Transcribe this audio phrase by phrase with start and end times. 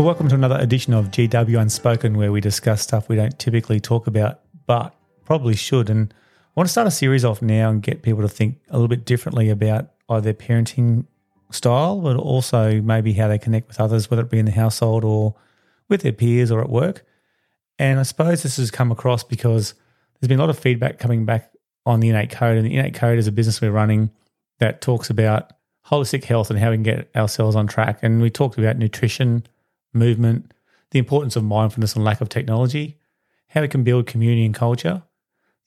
[0.00, 3.80] Well, welcome to another edition of GW Unspoken, where we discuss stuff we don't typically
[3.80, 4.94] talk about, but
[5.26, 5.90] probably should.
[5.90, 8.76] And I want to start a series off now and get people to think a
[8.78, 11.04] little bit differently about either their parenting
[11.50, 15.04] style, but also maybe how they connect with others, whether it be in the household
[15.04, 15.34] or
[15.90, 17.04] with their peers or at work.
[17.78, 19.74] And I suppose this has come across because
[20.18, 21.52] there's been a lot of feedback coming back
[21.84, 22.56] on the in8code.
[22.56, 24.10] And the in8code is a business we're running
[24.60, 25.52] that talks about
[25.88, 27.98] holistic health and how we can get ourselves on track.
[28.00, 29.44] And we talked about nutrition
[29.92, 30.52] movement,
[30.90, 32.98] the importance of mindfulness and lack of technology,
[33.48, 35.02] how we can build community and culture,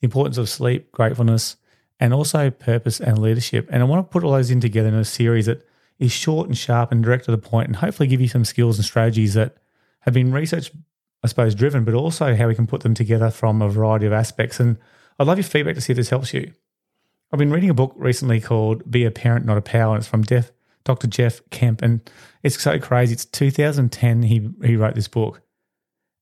[0.01, 1.57] the importance of sleep, gratefulness,
[1.99, 3.67] and also purpose and leadership.
[3.71, 5.65] And I want to put all those in together in a series that
[5.99, 8.77] is short and sharp and direct to the point and hopefully give you some skills
[8.77, 9.57] and strategies that
[10.01, 10.71] have been research,
[11.23, 14.13] I suppose, driven, but also how we can put them together from a variety of
[14.13, 14.59] aspects.
[14.59, 14.77] And
[15.17, 16.51] I'd love your feedback to see if this helps you.
[17.31, 20.07] I've been reading a book recently called Be a Parent, Not a Pal, and it's
[20.07, 20.51] from Def,
[20.83, 21.07] Dr.
[21.07, 21.81] Jeff Kemp.
[21.81, 22.01] And
[22.41, 23.13] it's so crazy.
[23.13, 25.41] It's 2010 he, he wrote this book.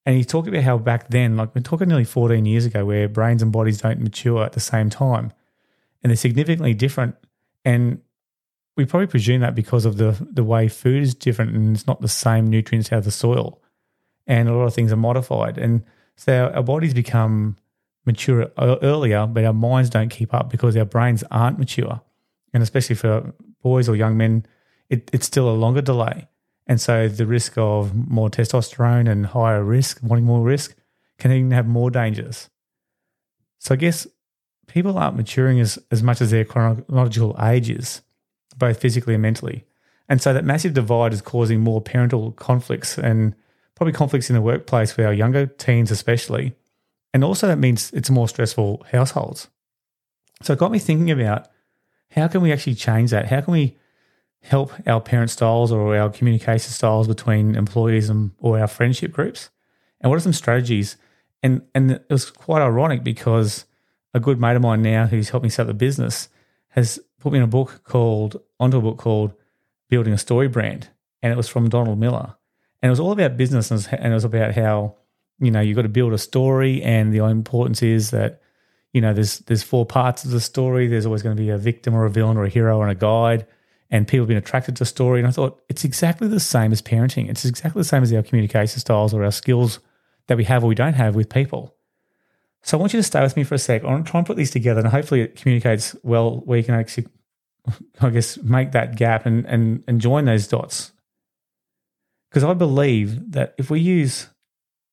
[0.06, 3.08] And he talked about how back then, like we're talking nearly 14 years ago, where
[3.08, 5.32] brains and bodies don't mature at the same time.
[6.02, 7.16] And they're significantly different.
[7.64, 8.02] And
[8.76, 12.02] we probably presume that because of the, the way food is different and it's not
[12.02, 13.62] the same nutrients out of the soil.
[14.26, 15.58] And a lot of things are modified.
[15.58, 15.84] And
[16.16, 17.58] so our, our bodies become
[18.06, 22.02] mature earlier, but our minds don't keep up because our brains aren't mature.
[22.54, 24.46] And especially for boys or young men,
[24.90, 26.28] it, it's still a longer delay.
[26.68, 30.76] And so the risk of more testosterone and higher risk, wanting more risk,
[31.18, 32.50] can even have more dangers.
[33.60, 34.08] So I guess
[34.68, 38.02] people aren't maturing as, as much as their chronological age is,
[38.58, 39.66] both physically and mentally.
[40.08, 43.36] And so that massive divide is causing more parental conflicts and
[43.76, 46.56] probably conflicts in the workplace for our younger teens, especially.
[47.14, 49.48] And also, that means it's more stressful households.
[50.42, 51.48] So it got me thinking about
[52.12, 53.28] how can we actually change that?
[53.28, 53.78] How can we
[54.44, 59.50] help our parent styles or our communication styles between employees and or our friendship groups?
[60.00, 60.98] And what are some strategies?
[61.42, 63.66] And and it was quite ironic because
[64.14, 66.28] a good mate of mine now who's helped me set up the business
[66.70, 69.34] has put me in a book called onto a book called
[69.90, 70.90] Building a Story Brand.
[71.24, 72.36] And it was from Donald Miller.
[72.82, 74.96] And it was all about business and it was about how,
[75.40, 78.41] you know, you've got to build a story and the importance is that,
[78.94, 80.88] you know, there's there's four parts of the story.
[80.88, 82.96] There's always going to be a victim or a villain or a hero and a
[82.96, 83.46] guide
[83.92, 85.20] and people have been attracted to story.
[85.20, 87.30] And I thought it's exactly the same as parenting.
[87.30, 89.80] It's exactly the same as our communication styles or our skills
[90.28, 91.76] that we have or we don't have with people.
[92.64, 93.84] So I want you to stay with me for a sec.
[93.84, 96.64] I want to try and put these together and hopefully it communicates well where you
[96.64, 97.08] can actually,
[98.02, 100.94] I guess, make that gap and, and, and join those dots.
[102.30, 104.28] Because I believe that if we use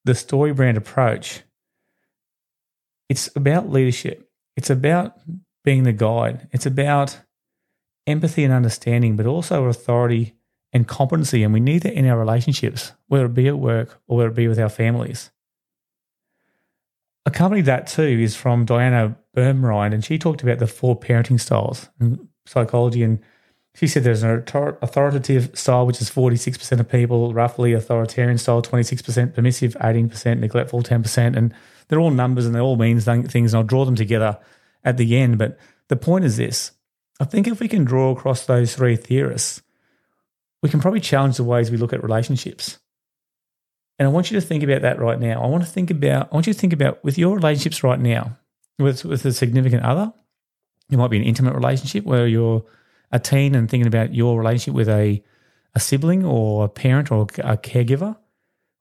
[0.04, 1.42] the story brand approach,
[3.08, 4.28] it's about leadership.
[4.56, 5.18] It's about
[5.64, 6.48] being the guide.
[6.52, 7.18] It's about
[8.06, 10.34] empathy and understanding, but also authority
[10.72, 11.42] and competency.
[11.42, 14.34] And we need that in our relationships, whether it be at work or whether it
[14.34, 15.30] be with our families.
[17.26, 21.90] Accompanied that too is from Diana Baumrind, and she talked about the four parenting styles
[22.00, 23.02] in psychology.
[23.02, 23.20] And
[23.74, 29.34] she said there's an authoritative style, which is 46% of people, roughly authoritarian style, 26%,
[29.34, 31.36] permissive, 18%, neglectful, 10%.
[31.36, 31.54] And
[31.88, 34.38] they're all numbers and they all mean things, and I'll draw them together
[34.84, 35.38] at the end.
[35.38, 36.72] But the point is this
[37.20, 39.62] I think if we can draw across those three theorists,
[40.62, 42.78] we can probably challenge the ways we look at relationships.
[43.98, 45.42] And I want you to think about that right now.
[45.42, 47.98] I want to think about, I want you to think about with your relationships right
[47.98, 48.38] now,
[48.78, 50.12] with, with a significant other.
[50.90, 52.64] It might be an intimate relationship where you're
[53.10, 55.22] a teen and thinking about your relationship with a,
[55.74, 58.16] a sibling or a parent or a caregiver.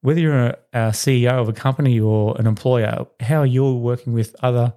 [0.01, 0.57] Whether you're a,
[0.91, 4.73] CEO of a company or an employer, how you're working with other,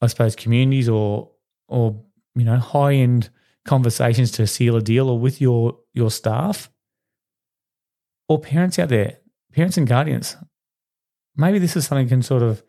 [0.00, 1.30] I suppose, communities or
[1.68, 2.02] or
[2.34, 3.30] you know, high end
[3.64, 6.70] conversations to seal a deal or with your your staff
[8.28, 9.18] or parents out there,
[9.52, 10.36] parents and guardians.
[11.36, 12.62] Maybe this is something can sort of,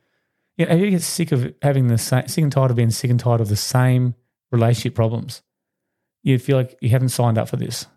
[0.57, 3.09] you know, you get sick of having the same, sick and tired of being sick
[3.09, 4.15] and tired of the same
[4.51, 5.41] relationship problems.
[6.21, 7.87] You feel like you haven't signed up for this.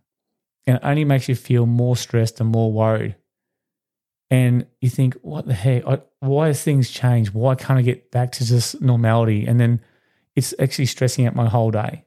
[0.66, 3.16] And it only makes you feel more stressed and more worried.
[4.30, 5.84] And you think, what the heck?
[6.20, 7.32] Why has things changed?
[7.32, 9.46] Why can't I get back to just normality?
[9.46, 9.80] And then
[10.34, 12.04] it's actually stressing out my whole day.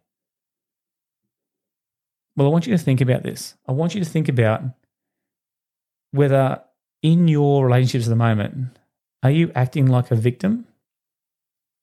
[2.36, 3.56] Well, I want you to think about this.
[3.68, 4.64] I want you to think about
[6.12, 6.62] whether
[7.02, 8.78] in your relationships at the moment,
[9.24, 10.66] are you acting like a victim?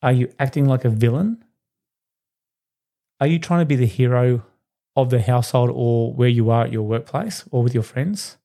[0.02, 1.42] Are you acting like a villain?
[3.20, 4.44] Are you trying to be the hero
[4.94, 8.36] of the household or where you are at your workplace or with your friends?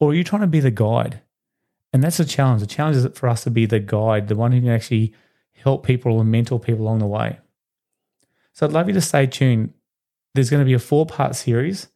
[0.00, 1.20] Or are you trying to be the guide?
[1.92, 2.60] And that's the challenge.
[2.60, 5.14] The challenge is for us to be the guide, the one who can actually
[5.52, 7.38] help people and mentor people along the way.
[8.52, 9.72] So I'd love you to stay tuned.
[10.34, 11.88] There's going to be a four part series.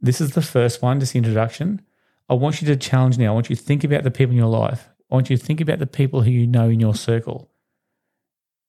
[0.00, 1.82] This is the first one, just the introduction.
[2.28, 3.32] I want you to challenge now.
[3.32, 4.88] I want you to think about the people in your life.
[5.10, 7.50] I want you to think about the people who you know in your circle.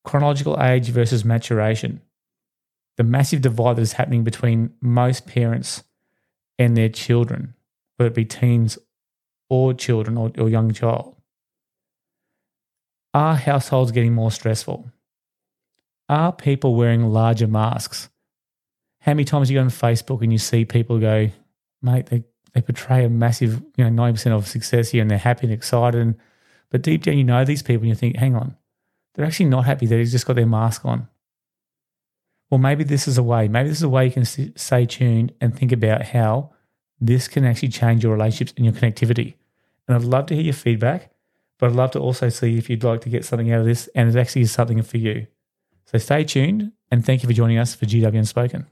[0.03, 2.01] Chronological age versus maturation.
[2.97, 5.83] The massive divide that is happening between most parents
[6.57, 7.53] and their children,
[8.01, 8.79] whether it be teens
[9.49, 11.15] or children or, or young child.
[13.13, 14.89] Are households getting more stressful?
[16.09, 18.09] Are people wearing larger masks?
[19.01, 21.29] How many times you go on Facebook and you see people go,
[21.81, 25.45] mate, they, they portray a massive, you know, 90% of success here and they're happy
[25.45, 26.01] and excited.
[26.01, 26.15] And,
[26.69, 28.57] but deep down, you know these people and you think, hang on,
[29.13, 29.85] they're actually not happy.
[29.85, 31.07] They've just got their mask on.
[32.49, 33.47] Well, maybe this is a way.
[33.47, 36.51] Maybe this is a way you can stay tuned and think about how
[37.01, 39.33] this can actually change your relationships and your connectivity.
[39.87, 41.11] And I'd love to hear your feedback,
[41.57, 43.89] but I'd love to also see if you'd like to get something out of this
[43.95, 45.25] and it actually is something for you.
[45.85, 48.67] So stay tuned and thank you for joining us for GW Unspoken.